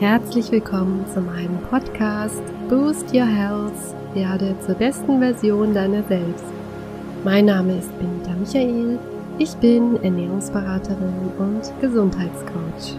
[0.00, 2.40] Herzlich willkommen zu meinem Podcast
[2.70, 3.74] Boost Your Health,
[4.14, 6.46] werde zur besten Version deiner selbst.
[7.22, 8.98] Mein Name ist Benita Michael,
[9.38, 12.96] ich bin Ernährungsberaterin und Gesundheitscoach.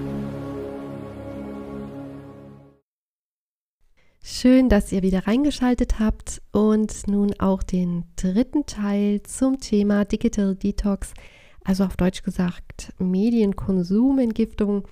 [4.22, 10.54] Schön, dass ihr wieder reingeschaltet habt und nun auch den dritten Teil zum Thema Digital
[10.54, 11.16] Detox,
[11.64, 14.84] also auf Deutsch gesagt Medienkonsumentgiftung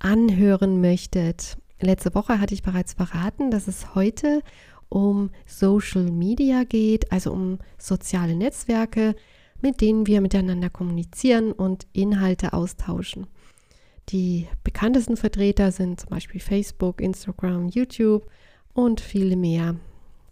[0.00, 1.56] anhören möchtet.
[1.80, 4.42] Letzte Woche hatte ich bereits verraten, dass es heute
[4.88, 9.14] um Social Media geht, also um soziale Netzwerke,
[9.62, 13.26] mit denen wir miteinander kommunizieren und Inhalte austauschen.
[14.08, 18.28] Die bekanntesten Vertreter sind zum Beispiel Facebook, Instagram, YouTube
[18.72, 19.76] und viele mehr.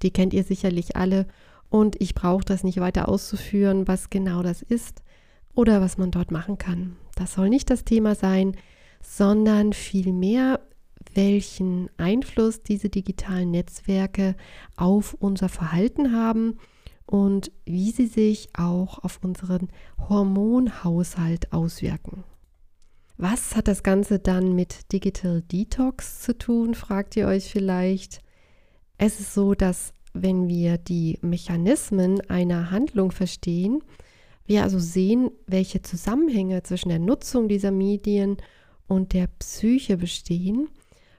[0.03, 1.27] Die kennt ihr sicherlich alle
[1.71, 5.03] und ich brauche das nicht weiter auszuführen, was genau das ist
[5.55, 6.97] oder was man dort machen kann.
[7.15, 8.57] Das soll nicht das Thema sein,
[9.01, 10.61] sondern vielmehr,
[11.15, 14.37] welchen Einfluss diese digitalen Netzwerke
[14.77, 16.59] auf unser Verhalten haben
[17.07, 19.69] und wie sie sich auch auf unseren
[20.09, 22.25] Hormonhaushalt auswirken.
[23.17, 28.21] Was hat das Ganze dann mit Digital Detox zu tun, fragt ihr euch vielleicht.
[28.97, 33.83] Es ist so, dass wenn wir die Mechanismen einer Handlung verstehen,
[34.47, 38.43] wir also sehen, welche Zusammenhänge zwischen der Nutzung dieser Medien und
[39.13, 40.69] der Psyche bestehen,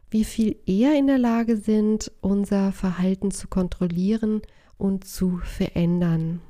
[0.10, 4.42] wie viel eher in der Lage sind, unser Verhalten zu kontrollieren
[4.78, 6.42] und zu verändern.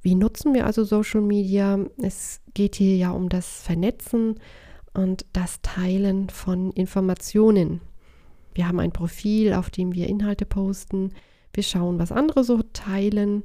[0.00, 1.78] Wie nutzen wir also Social Media?
[2.00, 4.40] Es geht hier ja um das Vernetzen
[4.94, 7.80] und das Teilen von Informationen.
[8.54, 11.12] Wir haben ein Profil, auf dem wir Inhalte posten.
[11.52, 13.44] Wir schauen, was andere so teilen.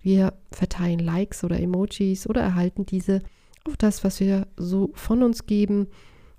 [0.00, 3.22] Wir verteilen Likes oder Emojis oder erhalten diese
[3.64, 5.88] auf das, was wir so von uns geben.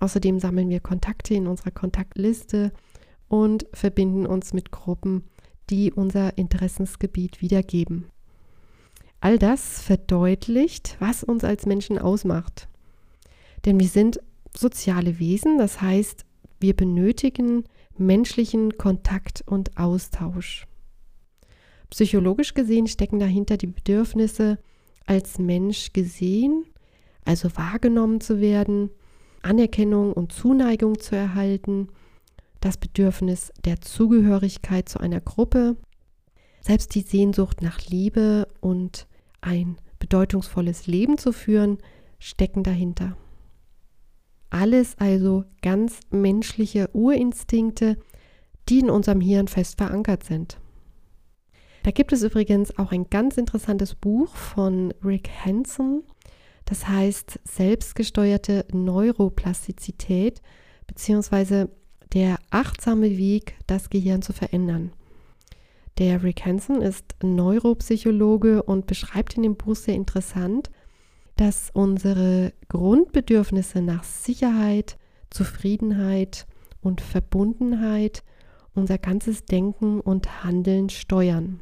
[0.00, 2.72] Außerdem sammeln wir Kontakte in unserer Kontaktliste
[3.28, 5.24] und verbinden uns mit Gruppen,
[5.70, 8.06] die unser Interessensgebiet wiedergeben.
[9.20, 12.68] All das verdeutlicht, was uns als Menschen ausmacht.
[13.64, 14.20] Denn wir sind
[14.54, 16.26] soziale Wesen, das heißt,
[16.60, 17.64] wir benötigen
[17.96, 20.66] menschlichen Kontakt und Austausch.
[21.90, 24.58] Psychologisch gesehen stecken dahinter die Bedürfnisse,
[25.06, 26.64] als Mensch gesehen,
[27.24, 28.90] also wahrgenommen zu werden,
[29.42, 31.88] Anerkennung und Zuneigung zu erhalten,
[32.60, 35.76] das Bedürfnis der Zugehörigkeit zu einer Gruppe,
[36.60, 39.06] selbst die Sehnsucht nach Liebe und
[39.42, 41.78] ein bedeutungsvolles Leben zu führen,
[42.18, 43.16] stecken dahinter.
[44.48, 47.98] Alles also ganz menschliche Urinstinkte,
[48.68, 50.58] die in unserem Hirn fest verankert sind.
[51.82, 56.02] Da gibt es übrigens auch ein ganz interessantes Buch von Rick Hansen,
[56.64, 60.40] das heißt selbstgesteuerte Neuroplastizität
[60.86, 61.66] bzw.
[62.12, 64.92] der achtsame Weg, das Gehirn zu verändern.
[65.98, 70.70] Der Rick Hansen ist Neuropsychologe und beschreibt in dem Buch sehr interessant,
[71.36, 74.96] dass unsere Grundbedürfnisse nach Sicherheit,
[75.30, 76.46] Zufriedenheit
[76.80, 78.22] und Verbundenheit
[78.74, 81.60] unser ganzes Denken und Handeln steuern.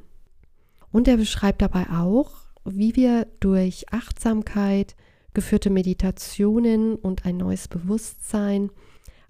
[0.91, 4.97] Und er beschreibt dabei auch, wie wir durch Achtsamkeit,
[5.35, 8.71] geführte Meditationen und ein neues Bewusstsein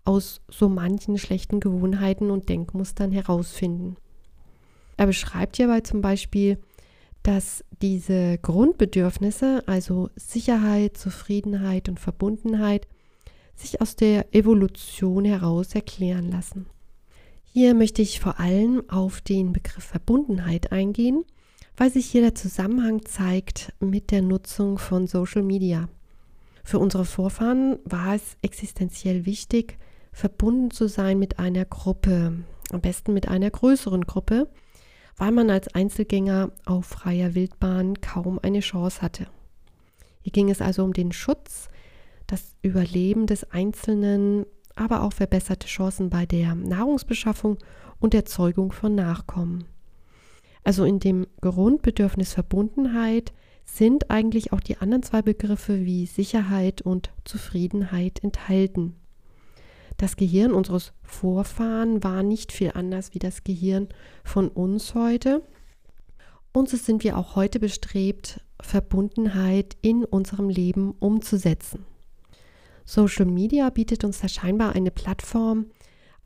[0.05, 3.97] aus so manchen schlechten Gewohnheiten und Denkmustern herausfinden.
[4.97, 6.59] Er beschreibt hierbei zum Beispiel,
[7.23, 12.89] dass diese Grundbedürfnisse, also Sicherheit, Zufriedenheit und Verbundenheit,
[13.55, 16.67] sich aus der Evolution heraus erklären lassen.
[17.45, 21.25] Hier möchte ich vor allem auf den Begriff Verbundenheit eingehen
[21.77, 25.89] weil sich hier der Zusammenhang zeigt mit der Nutzung von Social Media.
[26.65, 29.79] Für unsere Vorfahren war es existenziell wichtig,
[30.13, 34.49] verbunden zu sein mit einer Gruppe, am besten mit einer größeren Gruppe,
[35.17, 39.27] weil man als Einzelgänger auf freier Wildbahn kaum eine Chance hatte.
[40.23, 41.69] Hier ging es also um den Schutz,
[42.27, 44.47] das Überleben des Einzelnen,
[44.77, 47.59] aber auch verbesserte Chancen bei der Nahrungsbeschaffung
[47.99, 49.65] und Erzeugung von Nachkommen.
[50.65, 53.33] Also in dem Grundbedürfnis Verbundenheit
[53.65, 58.97] sind eigentlich auch die anderen zwei Begriffe wie Sicherheit und Zufriedenheit enthalten.
[59.97, 63.89] Das Gehirn unseres Vorfahren war nicht viel anders wie das Gehirn
[64.25, 65.43] von uns heute.
[66.53, 71.85] Und so sind wir auch heute bestrebt, Verbundenheit in unserem Leben umzusetzen.
[72.85, 75.67] Social Media bietet uns da scheinbar eine Plattform,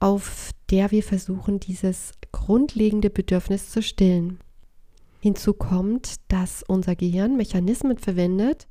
[0.00, 4.38] auf der wir versuchen, dieses grundlegende Bedürfnis zu stillen.
[5.21, 8.69] Hinzu kommt, dass unser Gehirn Mechanismen verwendet,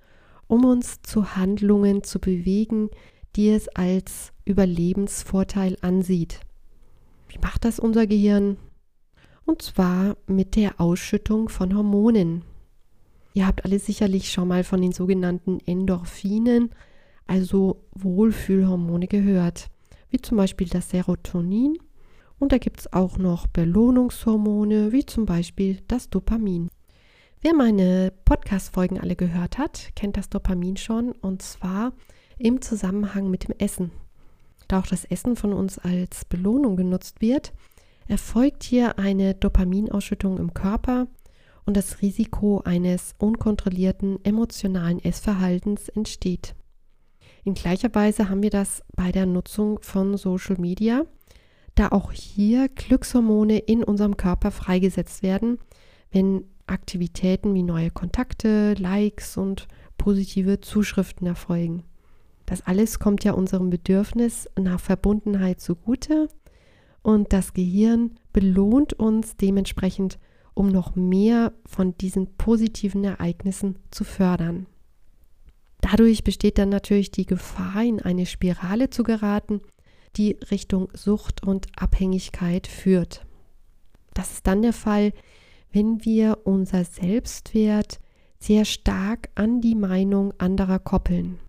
[0.48, 2.90] um uns zu Handlungen zu bewegen,
[3.36, 6.42] die es als Überlebensvorteil ansieht.
[7.28, 8.58] Wie macht das unser Gehirn?
[9.46, 12.44] Und zwar mit der Ausschüttung von Hormonen.
[13.34, 16.70] Ihr habt alle sicherlich schon mal von den sogenannten Endorphinen,
[17.26, 19.72] also Wohlfühlhormone gehört,
[20.12, 21.80] wie zum Beispiel das Serotonin.
[22.40, 26.70] Und da gibt es auch noch Belohnungshormone, wie zum Beispiel das Dopamin.
[27.42, 31.94] Wer meine Podcast-Folgen alle gehört hat, kennt das Dopamin schon und zwar
[32.38, 33.92] im Zusammenhang mit dem Essen.
[34.68, 37.54] Da auch das Essen von uns als Belohnung genutzt wird,
[38.08, 41.08] erfolgt hier eine Dopaminausschüttung im Körper
[41.66, 46.56] und das Risiko eines unkontrollierten emotionalen Essverhaltens entsteht.
[47.44, 51.06] In gleicher Weise haben wir das bei der Nutzung von Social Media,
[51.75, 55.60] da auch hier Glückshormone in unserem Körper freigesetzt werden,
[56.12, 59.68] wenn Aktivitäten wie neue Kontakte, Likes und
[59.98, 61.83] positive Zuschriften erfolgen.
[62.45, 66.27] Das alles kommt ja unserem Bedürfnis nach Verbundenheit zugute
[67.01, 70.19] und das Gehirn belohnt uns dementsprechend,
[70.54, 74.68] um noch mehr von diesen positiven Ereignissen zu fördern.
[75.81, 79.62] Dadurch besteht dann natürlich die Gefahr, in eine Spirale zu geraten,
[80.18, 83.26] die Richtung Sucht und Abhängigkeit führt.
[84.14, 85.14] Das ist dann der Fall,
[85.72, 88.00] wenn wir unser Selbstwert
[88.40, 91.40] sehr stark an die Meinung anderer koppeln.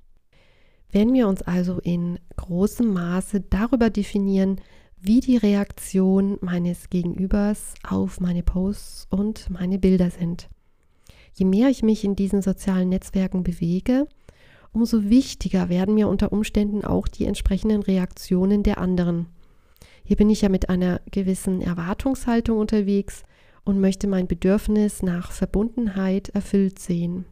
[0.91, 4.61] Wenn wir uns also in großem Maße darüber definieren,
[4.99, 10.49] wie die Reaktion meines Gegenübers auf meine Posts und meine Bilder sind.
[11.35, 14.09] Je mehr ich mich in diesen sozialen Netzwerken bewege,
[14.77, 19.25] umso wichtiger werden mir unter Umständen auch die entsprechenden Reaktionen der anderen.
[20.05, 23.23] Hier bin ich ja mit einer gewissen Erwartungshaltung unterwegs
[23.65, 27.25] und möchte mein Bedürfnis nach Verbundenheit erfüllt sehen.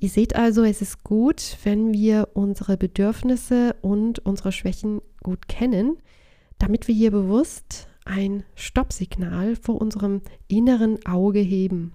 [0.00, 5.98] Ihr seht also, es ist gut, wenn wir unsere Bedürfnisse und unsere Schwächen gut kennen,
[6.58, 11.92] damit wir hier bewusst ein Stoppsignal vor unserem inneren Auge heben.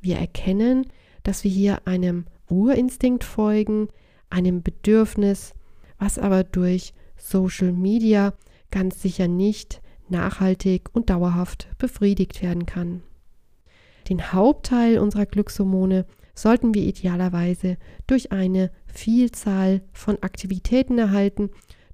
[0.00, 0.86] Wir erkennen,
[1.24, 3.88] dass wir hier einem Urinstinkt folgen,
[4.30, 5.54] einem Bedürfnis,
[5.98, 8.32] was aber durch Social Media
[8.70, 13.02] ganz sicher nicht nachhaltig und dauerhaft befriedigt werden kann.
[14.08, 21.50] Den Hauptteil unserer Glückshormone sollten wir idealerweise durch eine Vielzahl von Aktivitäten erhalten,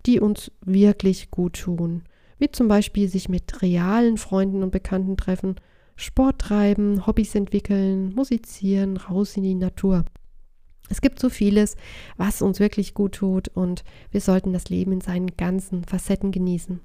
[0.07, 2.05] die uns wirklich gut tun,
[2.39, 5.57] wie zum Beispiel sich mit realen Freunden und Bekannten treffen,
[5.97, 10.05] Sport treiben, Hobbys entwickeln, musizieren, raus in die Natur.
[10.89, 11.77] Es gibt so vieles,
[12.17, 16.81] was uns wirklich gut tut und wir sollten das Leben in seinen ganzen Facetten genießen.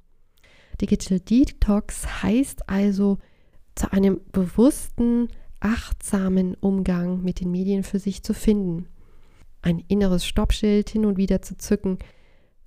[0.80, 3.20] Digital Detox heißt also
[3.76, 5.28] zu einem bewussten,
[5.60, 8.88] achtsamen Umgang mit den Medien für sich zu finden.
[9.62, 12.00] Ein inneres Stoppschild hin und wieder zu zücken,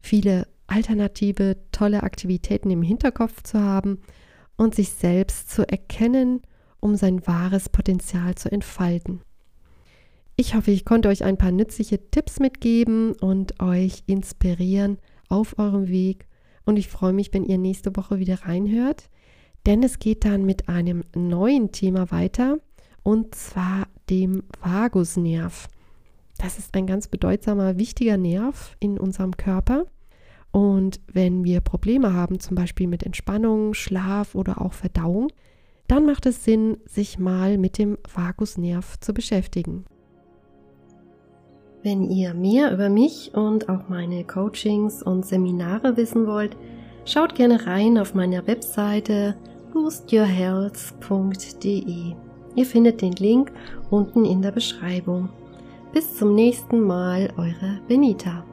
[0.00, 3.98] viele alternative, tolle Aktivitäten im Hinterkopf zu haben
[4.56, 6.42] und sich selbst zu erkennen,
[6.80, 9.22] um sein wahres Potenzial zu entfalten.
[10.36, 14.98] Ich hoffe, ich konnte euch ein paar nützliche Tipps mitgeben und euch inspirieren
[15.28, 16.26] auf eurem Weg.
[16.64, 19.10] Und ich freue mich, wenn ihr nächste Woche wieder reinhört,
[19.64, 22.58] denn es geht dann mit einem neuen Thema weiter
[23.04, 25.68] und zwar dem Vagusnerv.
[26.38, 29.86] Das ist ein ganz bedeutsamer, wichtiger Nerv in unserem Körper.
[30.50, 35.28] Und wenn wir Probleme haben, zum Beispiel mit Entspannung, Schlaf oder auch Verdauung,
[35.86, 39.84] dann macht es Sinn, sich mal mit dem Vagusnerv zu beschäftigen.
[41.84, 46.56] Wenn ihr mehr über mich und auch meine Coachings und Seminare wissen wollt,
[47.04, 49.36] schaut gerne rein auf meiner Webseite
[49.74, 52.14] boostyourhealth.de.
[52.56, 53.52] Ihr findet den Link
[53.90, 55.28] unten in der Beschreibung.
[55.92, 58.46] Bis zum nächsten Mal, eure Benita.